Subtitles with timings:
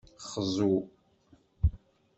[0.43, 0.73] Xzu.